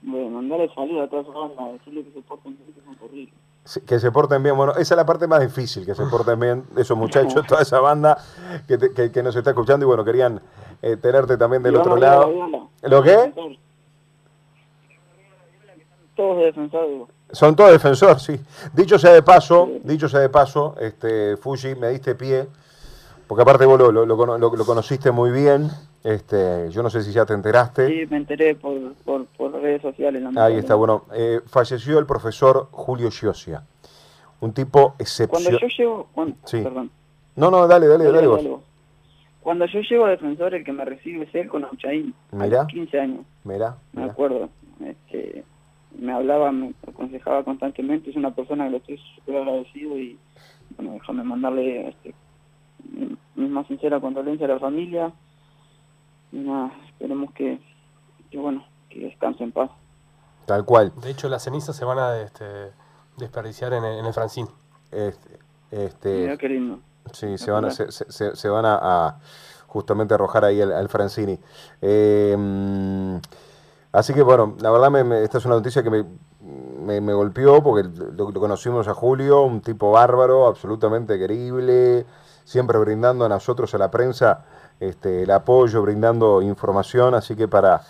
Bueno, 0.02 0.30
mandarle 0.30 0.72
saludos 0.72 1.06
a 1.06 1.10
toda 1.10 1.22
esa 1.22 1.32
banda, 1.32 1.72
decirle 1.72 2.04
que 2.04 2.12
se 2.12 2.20
porten 2.22 2.56
bien, 2.56 2.72
que 2.72 2.80
son 2.84 2.96
horribles. 3.04 3.34
Sí, 3.64 3.80
Que 3.80 3.98
se 3.98 4.12
porten 4.12 4.42
bien. 4.44 4.56
Bueno, 4.56 4.72
esa 4.74 4.94
es 4.94 4.96
la 4.96 5.06
parte 5.06 5.26
más 5.26 5.40
difícil, 5.40 5.84
que 5.84 5.94
se 5.96 6.04
porten 6.06 6.38
bien 6.38 6.64
esos 6.76 6.96
muchachos, 6.96 7.44
toda 7.48 7.62
esa 7.62 7.80
banda 7.80 8.16
que, 8.68 8.78
te- 8.78 8.92
que- 8.94 9.10
que 9.10 9.22
nos 9.24 9.34
está 9.34 9.50
escuchando 9.50 9.84
y 9.84 9.88
bueno, 9.88 10.04
querían 10.04 10.40
eh, 10.82 10.96
tenerte 10.96 11.36
también 11.36 11.64
del 11.64 11.74
Y 11.74 11.78
otro 11.78 11.96
lado. 11.96 12.30
la. 12.80 12.88
¿Lo 12.88 13.02
qué? 13.02 13.32
Todos 16.14 16.36
de 16.38 16.44
defensor, 16.44 16.88
digo. 16.88 17.08
Son 17.32 17.56
todos 17.56 17.70
defensores, 17.72 18.22
sí. 18.22 18.38
Dicho 18.74 18.98
sea 18.98 19.12
de 19.12 19.22
paso, 19.22 19.68
dicho 19.84 20.08
sea 20.08 20.20
de 20.20 20.28
paso, 20.28 20.74
este, 20.80 21.36
Fuji, 21.38 21.74
me 21.76 21.88
diste 21.88 22.14
pie, 22.14 22.46
porque 23.26 23.42
aparte 23.42 23.64
vos 23.64 23.78
lo, 23.78 23.90
lo- 23.90 24.04
lo 24.04 24.16
cono- 24.16 24.36
lo- 24.38 24.54
lo 24.54 24.64
conociste 24.66 25.10
muy 25.10 25.30
bien, 25.30 25.70
este, 26.04 26.68
yo 26.70 26.82
no 26.82 26.90
sé 26.90 27.02
si 27.02 27.10
ya 27.12 27.24
te 27.24 27.32
enteraste. 27.32 27.88
Sí, 27.88 28.06
me 28.10 28.18
enteré 28.18 28.54
por, 28.54 28.92
por, 29.04 29.24
por 29.26 29.52
redes 29.52 29.80
sociales. 29.80 30.22
Ahí 30.36 30.56
está, 30.58 30.74
bueno, 30.74 31.04
eh, 31.14 31.40
falleció 31.46 31.98
el 31.98 32.04
profesor 32.06 32.68
Julio 32.70 33.10
Giosia, 33.10 33.62
un 34.40 34.52
tipo 34.52 34.80
Cuando 34.90 35.02
excepcional. 35.02 35.58
yo 35.60 35.66
llego, 35.68 36.08
cuan- 36.14 36.36
Sí. 36.44 36.60
perdón, 36.62 36.90
No, 37.34 37.50
no, 37.50 37.66
dale, 37.66 37.86
dale, 37.88 38.04
Dale, 38.12 38.26
vos. 38.26 38.42
Cuando 39.40 39.64
yo 39.66 39.80
llego 39.80 40.04
a 40.04 40.10
defensor, 40.10 40.54
el 40.54 40.62
que 40.64 40.72
me 40.72 40.84
recibe 40.84 41.24
es 41.24 41.34
él 41.34 41.48
con 41.48 41.64
Auchaín, 41.64 42.14
Mirá. 42.30 42.58
los 42.58 42.66
15 42.66 43.00
años, 43.00 43.24
Mirá, 43.42 43.74
me 43.94 44.02
mirá. 44.02 44.12
acuerdo. 44.12 44.50
Este, 44.84 45.44
me 45.98 46.12
hablaba, 46.12 46.50
me 46.52 46.74
aconsejaba 46.86 47.44
constantemente, 47.44 48.10
es 48.10 48.16
una 48.16 48.34
persona 48.34 48.64
que 48.64 48.70
le 48.70 48.76
estoy 48.78 49.00
súper 49.16 49.36
agradecido 49.36 49.98
y, 49.98 50.18
bueno, 50.76 50.92
déjame 50.94 51.22
mandarle 51.24 51.88
este, 51.88 52.14
mi- 52.90 53.16
mi 53.36 53.48
más 53.48 53.66
sincera 53.66 54.00
condolencia 54.00 54.46
a 54.46 54.50
la 54.50 54.58
familia 54.58 55.12
y 56.32 56.38
nada, 56.38 56.72
esperemos 56.88 57.32
que, 57.32 57.60
que 58.30 58.38
bueno, 58.38 58.64
que 58.88 59.00
descanse 59.00 59.44
en 59.44 59.52
paz. 59.52 59.70
Tal 60.46 60.64
cual. 60.64 60.92
De 61.02 61.10
hecho, 61.10 61.28
las 61.28 61.44
cenizas 61.44 61.76
se 61.76 61.84
van 61.84 61.98
a 61.98 62.20
este, 62.20 62.44
desperdiciar 63.16 63.72
en 63.74 63.84
el, 63.84 63.98
en 64.00 64.06
el 64.06 64.12
Francín. 64.12 64.46
Este, 64.90 65.38
este, 65.70 66.36
qué 66.38 66.48
lindo. 66.48 66.80
Sí, 67.12 67.36
se 67.38 67.50
van 67.50 67.64
a, 67.66 67.70
se, 67.70 67.90
se- 67.92 68.10
se- 68.10 68.36
se 68.36 68.48
van 68.48 68.64
a, 68.64 68.78
a 68.80 69.20
justamente 69.66 70.14
arrojar 70.14 70.44
ahí 70.44 70.60
al, 70.60 70.72
al 70.72 70.88
Francini. 70.88 71.38
Eh, 71.80 72.34
mm, 72.38 73.16
así 73.92 74.12
que 74.14 74.22
bueno, 74.22 74.54
la 74.60 74.70
verdad 74.70 74.90
me, 74.90 75.04
me- 75.04 75.22
esta 75.22 75.38
es 75.38 75.44
una 75.44 75.54
noticia 75.56 75.82
que 75.82 75.90
me, 75.90 77.12
golpeó 77.14 77.62
porque 77.62 77.88
lo, 78.16 78.30
lo 78.30 78.40
conocimos 78.40 78.88
a 78.88 78.94
Julio, 78.94 79.42
un 79.42 79.60
tipo 79.60 79.92
bárbaro, 79.92 80.46
absolutamente 80.46 81.18
querible, 81.18 82.04
siempre 82.44 82.78
brindando 82.78 83.24
a 83.24 83.28
nosotros, 83.28 83.72
a 83.74 83.78
la 83.78 83.90
prensa, 83.90 84.44
este, 84.80 85.22
el 85.22 85.30
apoyo, 85.30 85.82
brindando 85.82 86.42
información, 86.42 87.14
así 87.14 87.36
que 87.36 87.46
para 87.46 87.82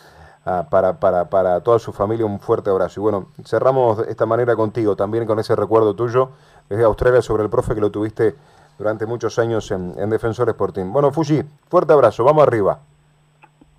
ah, 0.45 0.67
para, 0.69 0.99
para, 1.01 1.25
para 1.31 1.61
toda 1.61 1.79
su 1.79 1.93
familia 1.93 2.27
un 2.27 2.39
fuerte 2.39 2.69
abrazo. 2.69 3.01
Y 3.01 3.03
bueno, 3.03 3.29
cerramos 3.45 3.99
de 3.99 4.11
esta 4.11 4.27
manera 4.27 4.55
contigo, 4.57 4.95
también 4.97 5.25
con 5.27 5.39
ese 5.39 5.57
recuerdo 5.57 5.95
tuyo 5.95 6.31
desde 6.69 6.85
Australia 6.85 7.23
sobre 7.23 7.45
el 7.45 7.51
profe 7.51 7.75
que 7.75 7.81
lo 7.81 7.91
tuviste 7.91 8.35
durante 8.79 9.07
muchos 9.07 9.39
años 9.39 9.71
en, 9.71 9.95
en 9.99 10.11
Defensor 10.11 10.49
Sporting. 10.51 10.93
Bueno, 10.93 11.13
Fuji, 11.13 11.43
fuerte 11.69 11.93
abrazo, 11.93 12.25
vamos 12.25 12.43
arriba. 12.43 12.79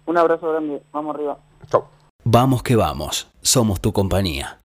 Un 0.06 0.18
abrazo 0.18 0.50
grande, 0.50 0.82
vamos 0.92 1.16
arriba. 1.16 1.38
Chau. 1.70 1.84
Vamos 2.26 2.64
que 2.64 2.78
vamos, 2.78 3.28
somos 3.42 3.82
tu 3.82 3.92
compañía. 3.92 4.60